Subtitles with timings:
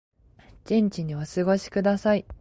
[0.65, 2.25] 元気にお過ごしください